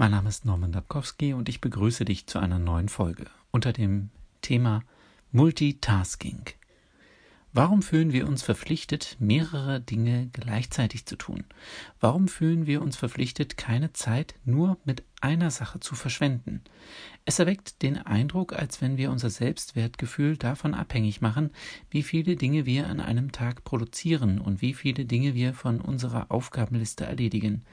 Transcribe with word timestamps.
Mein 0.00 0.12
Name 0.12 0.28
ist 0.28 0.44
Norman 0.44 0.70
Dabkowski 0.70 1.32
und 1.32 1.48
ich 1.48 1.60
begrüße 1.60 2.04
dich 2.04 2.28
zu 2.28 2.38
einer 2.38 2.60
neuen 2.60 2.88
Folge 2.88 3.26
unter 3.50 3.72
dem 3.72 4.10
Thema 4.42 4.84
Multitasking. 5.32 6.44
Warum 7.54 7.80
fühlen 7.80 8.12
wir 8.12 8.28
uns 8.28 8.42
verpflichtet, 8.42 9.16
mehrere 9.20 9.80
Dinge 9.80 10.28
gleichzeitig 10.34 11.06
zu 11.06 11.16
tun? 11.16 11.44
Warum 11.98 12.28
fühlen 12.28 12.66
wir 12.66 12.82
uns 12.82 12.96
verpflichtet, 12.96 13.56
keine 13.56 13.94
Zeit 13.94 14.34
nur 14.44 14.76
mit 14.84 15.02
einer 15.22 15.50
Sache 15.50 15.80
zu 15.80 15.94
verschwenden? 15.94 16.60
Es 17.24 17.38
erweckt 17.38 17.80
den 17.80 17.96
Eindruck, 17.96 18.52
als 18.52 18.82
wenn 18.82 18.98
wir 18.98 19.10
unser 19.10 19.30
Selbstwertgefühl 19.30 20.36
davon 20.36 20.74
abhängig 20.74 21.22
machen, 21.22 21.50
wie 21.90 22.02
viele 22.02 22.36
Dinge 22.36 22.66
wir 22.66 22.86
an 22.86 23.00
einem 23.00 23.32
Tag 23.32 23.64
produzieren 23.64 24.40
und 24.40 24.60
wie 24.60 24.74
viele 24.74 25.06
Dinge 25.06 25.34
wir 25.34 25.54
von 25.54 25.80
unserer 25.80 26.30
Aufgabenliste 26.30 27.06
erledigen. 27.06 27.64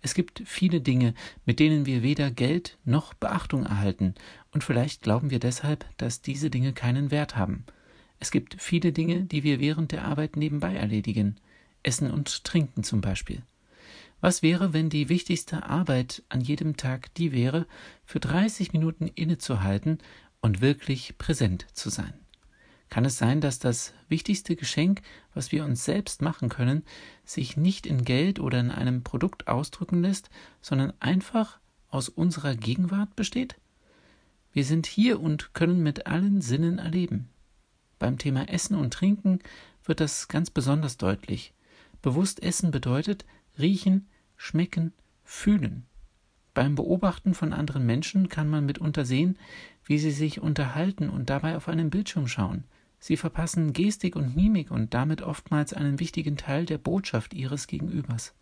Es 0.00 0.14
gibt 0.14 0.42
viele 0.44 0.80
Dinge, 0.80 1.14
mit 1.46 1.60
denen 1.60 1.86
wir 1.86 2.02
weder 2.02 2.32
Geld 2.32 2.76
noch 2.84 3.14
Beachtung 3.14 3.66
erhalten, 3.66 4.16
und 4.50 4.64
vielleicht 4.64 5.02
glauben 5.02 5.30
wir 5.30 5.38
deshalb, 5.38 5.86
dass 5.96 6.22
diese 6.22 6.50
Dinge 6.50 6.72
keinen 6.72 7.12
Wert 7.12 7.36
haben. 7.36 7.64
Es 8.22 8.30
gibt 8.30 8.62
viele 8.62 8.92
Dinge, 8.92 9.24
die 9.24 9.42
wir 9.42 9.58
während 9.58 9.90
der 9.90 10.04
Arbeit 10.04 10.36
nebenbei 10.36 10.76
erledigen. 10.76 11.40
Essen 11.82 12.08
und 12.08 12.44
Trinken 12.44 12.84
zum 12.84 13.00
Beispiel. 13.00 13.42
Was 14.20 14.44
wäre, 14.44 14.72
wenn 14.72 14.90
die 14.90 15.08
wichtigste 15.08 15.64
Arbeit 15.64 16.22
an 16.28 16.40
jedem 16.40 16.76
Tag 16.76 17.12
die 17.14 17.32
wäre, 17.32 17.66
für 18.04 18.20
30 18.20 18.74
Minuten 18.74 19.08
innezuhalten 19.08 19.98
und 20.40 20.60
wirklich 20.60 21.18
präsent 21.18 21.66
zu 21.72 21.90
sein? 21.90 22.14
Kann 22.90 23.04
es 23.04 23.18
sein, 23.18 23.40
dass 23.40 23.58
das 23.58 23.92
wichtigste 24.08 24.54
Geschenk, 24.54 25.02
was 25.34 25.50
wir 25.50 25.64
uns 25.64 25.84
selbst 25.84 26.22
machen 26.22 26.48
können, 26.48 26.84
sich 27.24 27.56
nicht 27.56 27.86
in 27.86 28.04
Geld 28.04 28.38
oder 28.38 28.60
in 28.60 28.70
einem 28.70 29.02
Produkt 29.02 29.48
ausdrücken 29.48 30.00
lässt, 30.00 30.30
sondern 30.60 30.92
einfach 31.00 31.58
aus 31.88 32.08
unserer 32.08 32.54
Gegenwart 32.54 33.16
besteht? 33.16 33.56
Wir 34.52 34.64
sind 34.64 34.86
hier 34.86 35.18
und 35.20 35.54
können 35.54 35.82
mit 35.82 36.06
allen 36.06 36.40
Sinnen 36.40 36.78
erleben. 36.78 37.28
Beim 38.02 38.18
Thema 38.18 38.48
Essen 38.48 38.74
und 38.74 38.92
Trinken 38.92 39.38
wird 39.84 40.00
das 40.00 40.26
ganz 40.26 40.50
besonders 40.50 40.96
deutlich. 40.96 41.52
Bewusst 42.02 42.42
essen 42.42 42.72
bedeutet 42.72 43.24
riechen, 43.60 44.08
schmecken, 44.36 44.92
fühlen. 45.22 45.86
Beim 46.52 46.74
Beobachten 46.74 47.32
von 47.32 47.52
anderen 47.52 47.86
Menschen 47.86 48.28
kann 48.28 48.50
man 48.50 48.66
mitunter 48.66 49.04
sehen, 49.04 49.38
wie 49.84 49.98
sie 49.98 50.10
sich 50.10 50.40
unterhalten 50.40 51.10
und 51.10 51.30
dabei 51.30 51.56
auf 51.56 51.68
einen 51.68 51.90
Bildschirm 51.90 52.26
schauen. 52.26 52.64
Sie 52.98 53.16
verpassen 53.16 53.72
Gestik 53.72 54.16
und 54.16 54.34
Mimik 54.34 54.72
und 54.72 54.94
damit 54.94 55.22
oftmals 55.22 55.72
einen 55.72 56.00
wichtigen 56.00 56.36
Teil 56.36 56.66
der 56.66 56.78
Botschaft 56.78 57.34
ihres 57.34 57.68
Gegenübers. 57.68 58.34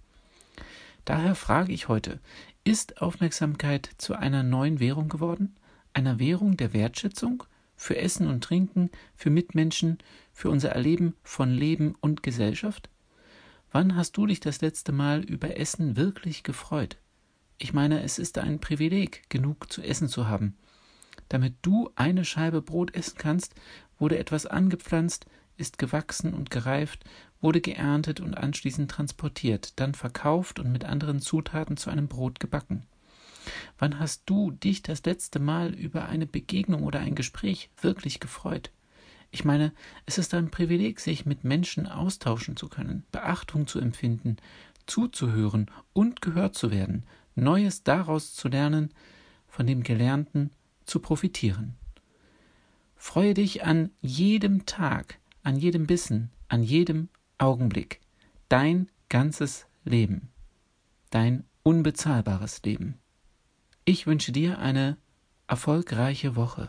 Daher 1.04 1.34
frage 1.34 1.74
ich 1.74 1.86
heute, 1.86 2.18
ist 2.64 3.02
Aufmerksamkeit 3.02 3.90
zu 3.98 4.14
einer 4.14 4.42
neuen 4.42 4.80
Währung 4.80 5.10
geworden? 5.10 5.54
Einer 5.92 6.18
Währung 6.18 6.56
der 6.56 6.72
Wertschätzung? 6.72 7.44
Für 7.80 7.96
Essen 7.96 8.26
und 8.26 8.44
Trinken, 8.44 8.90
für 9.16 9.30
Mitmenschen, 9.30 9.96
für 10.34 10.50
unser 10.50 10.68
Erleben 10.68 11.14
von 11.22 11.50
Leben 11.50 11.94
und 12.02 12.22
Gesellschaft? 12.22 12.90
Wann 13.72 13.96
hast 13.96 14.18
du 14.18 14.26
dich 14.26 14.38
das 14.38 14.60
letzte 14.60 14.92
Mal 14.92 15.24
über 15.24 15.56
Essen 15.56 15.96
wirklich 15.96 16.42
gefreut? 16.42 16.98
Ich 17.56 17.72
meine, 17.72 18.02
es 18.02 18.18
ist 18.18 18.36
ein 18.36 18.60
Privileg, 18.60 19.22
genug 19.30 19.72
zu 19.72 19.80
essen 19.80 20.08
zu 20.08 20.28
haben. 20.28 20.56
Damit 21.30 21.54
du 21.62 21.88
eine 21.94 22.26
Scheibe 22.26 22.60
Brot 22.60 22.94
essen 22.94 23.16
kannst, 23.16 23.54
wurde 23.98 24.18
etwas 24.18 24.44
angepflanzt, 24.44 25.24
ist 25.56 25.78
gewachsen 25.78 26.34
und 26.34 26.50
gereift, 26.50 27.04
wurde 27.40 27.62
geerntet 27.62 28.20
und 28.20 28.36
anschließend 28.36 28.90
transportiert, 28.90 29.80
dann 29.80 29.94
verkauft 29.94 30.58
und 30.58 30.70
mit 30.70 30.84
anderen 30.84 31.20
Zutaten 31.20 31.78
zu 31.78 31.88
einem 31.88 32.08
Brot 32.08 32.40
gebacken. 32.40 32.82
Wann 33.78 33.98
hast 33.98 34.22
du 34.26 34.50
dich 34.50 34.82
das 34.82 35.04
letzte 35.04 35.38
Mal 35.38 35.74
über 35.74 36.06
eine 36.06 36.26
Begegnung 36.26 36.82
oder 36.82 37.00
ein 37.00 37.14
Gespräch 37.14 37.70
wirklich 37.80 38.20
gefreut? 38.20 38.70
Ich 39.30 39.44
meine, 39.44 39.72
es 40.06 40.18
ist 40.18 40.34
ein 40.34 40.50
Privileg, 40.50 41.00
sich 41.00 41.24
mit 41.24 41.44
Menschen 41.44 41.86
austauschen 41.86 42.56
zu 42.56 42.68
können, 42.68 43.04
Beachtung 43.12 43.66
zu 43.66 43.78
empfinden, 43.78 44.36
zuzuhören 44.86 45.70
und 45.92 46.20
gehört 46.20 46.54
zu 46.54 46.70
werden, 46.70 47.04
Neues 47.36 47.84
daraus 47.84 48.34
zu 48.34 48.48
lernen, 48.48 48.92
von 49.46 49.66
dem 49.66 49.82
Gelernten 49.82 50.50
zu 50.84 50.98
profitieren. 50.98 51.76
Freue 52.96 53.34
dich 53.34 53.64
an 53.64 53.90
jedem 54.00 54.66
Tag, 54.66 55.18
an 55.42 55.56
jedem 55.56 55.86
Bissen, 55.86 56.30
an 56.48 56.62
jedem 56.62 57.08
Augenblick. 57.38 58.00
Dein 58.48 58.90
ganzes 59.08 59.66
Leben. 59.84 60.28
Dein 61.10 61.44
unbezahlbares 61.62 62.62
Leben. 62.62 62.98
Ich 63.92 64.06
wünsche 64.06 64.30
dir 64.30 64.60
eine 64.60 64.98
erfolgreiche 65.48 66.36
Woche. 66.36 66.68